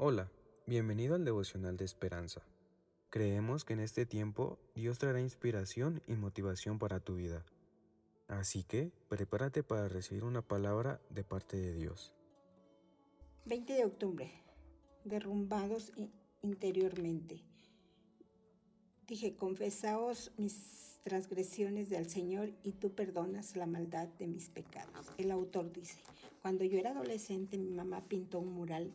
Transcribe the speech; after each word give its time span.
Hola, 0.00 0.30
bienvenido 0.64 1.16
al 1.16 1.24
devocional 1.24 1.76
de 1.76 1.84
esperanza. 1.84 2.40
Creemos 3.10 3.64
que 3.64 3.72
en 3.72 3.80
este 3.80 4.06
tiempo 4.06 4.56
Dios 4.76 5.00
traerá 5.00 5.20
inspiración 5.20 6.02
y 6.06 6.14
motivación 6.14 6.78
para 6.78 7.00
tu 7.00 7.16
vida. 7.16 7.44
Así 8.28 8.62
que 8.62 8.92
prepárate 9.08 9.64
para 9.64 9.88
recibir 9.88 10.22
una 10.22 10.40
palabra 10.40 11.00
de 11.10 11.24
parte 11.24 11.56
de 11.56 11.74
Dios. 11.74 12.12
20 13.46 13.72
de 13.72 13.84
octubre. 13.86 14.30
Derrumbados 15.02 15.90
interiormente. 16.42 17.42
Dije, 19.08 19.34
confesaos 19.34 20.30
mis 20.36 21.00
transgresiones 21.02 21.90
del 21.90 22.08
Señor 22.08 22.52
y 22.62 22.70
tú 22.70 22.94
perdonas 22.94 23.56
la 23.56 23.66
maldad 23.66 24.06
de 24.06 24.28
mis 24.28 24.48
pecados. 24.48 25.08
El 25.18 25.32
autor 25.32 25.72
dice, 25.72 25.98
cuando 26.40 26.62
yo 26.62 26.78
era 26.78 26.90
adolescente 26.90 27.58
mi 27.58 27.72
mamá 27.72 28.04
pintó 28.06 28.38
un 28.38 28.52
mural 28.52 28.92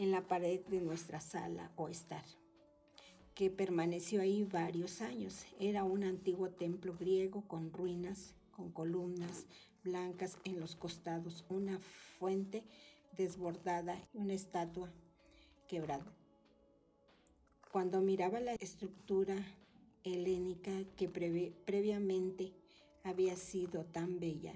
en 0.00 0.10
la 0.10 0.26
pared 0.26 0.60
de 0.68 0.80
nuestra 0.80 1.20
sala 1.20 1.70
o 1.76 1.88
estar, 1.90 2.24
que 3.34 3.50
permaneció 3.50 4.22
ahí 4.22 4.44
varios 4.44 5.02
años. 5.02 5.44
Era 5.58 5.84
un 5.84 6.04
antiguo 6.04 6.48
templo 6.48 6.96
griego 6.98 7.42
con 7.46 7.70
ruinas, 7.70 8.34
con 8.50 8.70
columnas 8.70 9.44
blancas 9.84 10.38
en 10.44 10.58
los 10.58 10.74
costados, 10.74 11.44
una 11.50 11.78
fuente 12.18 12.64
desbordada 13.14 14.02
y 14.14 14.18
una 14.18 14.32
estatua 14.32 14.90
quebrada. 15.68 16.06
Cuando 17.70 18.00
miraba 18.00 18.40
la 18.40 18.54
estructura 18.54 19.36
helénica 20.02 20.72
que 20.96 21.10
previamente 21.10 22.54
había 23.04 23.36
sido 23.36 23.84
tan 23.84 24.18
bella, 24.18 24.54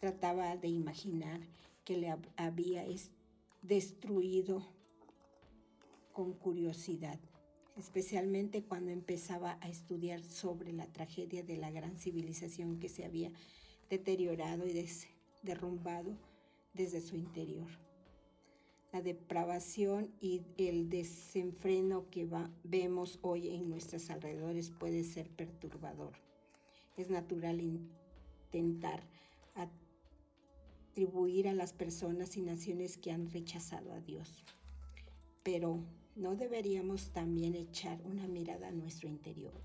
trataba 0.00 0.54
de 0.58 0.68
imaginar 0.68 1.40
que 1.82 1.96
le 1.96 2.14
había 2.36 2.84
destruido 3.64 4.62
con 6.12 6.34
curiosidad, 6.34 7.18
especialmente 7.76 8.62
cuando 8.62 8.90
empezaba 8.90 9.58
a 9.60 9.68
estudiar 9.68 10.22
sobre 10.22 10.72
la 10.72 10.86
tragedia 10.86 11.42
de 11.42 11.56
la 11.56 11.70
gran 11.70 11.96
civilización 11.96 12.78
que 12.78 12.88
se 12.88 13.04
había 13.04 13.32
deteriorado 13.88 14.66
y 14.66 14.86
derrumbado 15.42 16.16
desde 16.74 17.00
su 17.00 17.16
interior. 17.16 17.68
La 18.92 19.02
depravación 19.02 20.14
y 20.20 20.42
el 20.56 20.88
desenfreno 20.88 22.08
que 22.10 22.28
vemos 22.62 23.18
hoy 23.22 23.48
en 23.48 23.68
nuestros 23.68 24.08
alrededores 24.10 24.70
puede 24.70 25.02
ser 25.02 25.30
perturbador. 25.30 26.12
Es 26.96 27.10
natural 27.10 27.60
intentar 27.60 29.02
a 30.96 31.52
las 31.52 31.72
personas 31.72 32.36
y 32.36 32.42
naciones 32.42 32.96
que 32.96 33.10
han 33.10 33.28
rechazado 33.30 33.92
a 33.92 34.00
Dios. 34.00 34.44
Pero 35.42 35.82
¿no 36.14 36.36
deberíamos 36.36 37.10
también 37.10 37.54
echar 37.54 38.00
una 38.04 38.28
mirada 38.28 38.68
a 38.68 38.72
nuestro 38.72 39.08
interior? 39.08 39.60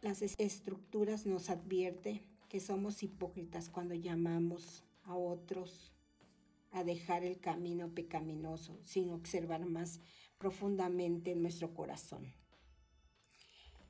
Las 0.00 0.22
estructuras 0.22 1.26
nos 1.26 1.50
advierten 1.50 2.22
que 2.48 2.60
somos 2.60 3.02
hipócritas 3.02 3.68
cuando 3.68 3.94
llamamos 3.94 4.84
a 5.02 5.16
otros 5.16 5.92
a 6.70 6.84
dejar 6.84 7.24
el 7.24 7.40
camino 7.40 7.88
pecaminoso 7.88 8.78
sin 8.84 9.10
observar 9.10 9.66
más 9.66 10.00
profundamente 10.38 11.32
en 11.32 11.42
nuestro 11.42 11.74
corazón. 11.74 12.32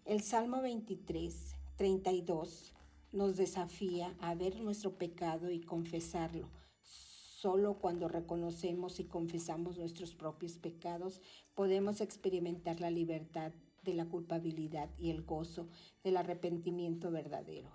El 0.06 0.23
Salmo 0.23 0.62
23, 0.62 1.55
32 1.77 2.75
nos 3.12 3.37
desafía 3.37 4.14
a 4.20 4.34
ver 4.34 4.61
nuestro 4.61 4.98
pecado 4.98 5.51
y 5.51 5.61
confesarlo. 5.61 6.48
Solo 6.83 7.78
cuando 7.78 8.09
reconocemos 8.09 8.98
y 9.01 9.05
confesamos 9.05 9.78
nuestros 9.78 10.14
propios 10.14 10.59
pecados 10.59 11.20
podemos 11.55 12.01
experimentar 12.01 12.81
la 12.81 12.91
libertad 12.91 13.53
de 13.83 13.95
la 13.95 14.06
culpabilidad 14.06 14.91
y 14.98 15.11
el 15.11 15.23
gozo 15.23 15.69
del 16.03 16.17
arrepentimiento 16.17 17.11
verdadero. 17.11 17.70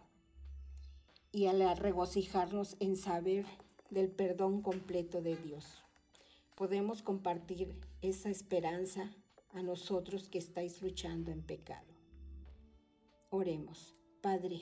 Y 1.31 1.47
al 1.47 1.77
regocijarnos 1.77 2.75
en 2.79 2.97
saber 2.97 3.45
del 3.89 4.11
perdón 4.11 4.61
completo 4.61 5.21
de 5.21 5.35
Dios, 5.37 5.65
podemos 6.55 7.01
compartir 7.01 7.79
esa 8.01 8.29
esperanza 8.29 9.15
a 9.53 9.63
nosotros 9.63 10.29
que 10.29 10.37
estáis 10.37 10.81
luchando 10.81 11.31
en 11.31 11.41
pecado. 11.41 11.93
Oremos, 13.29 13.95
Padre, 14.21 14.61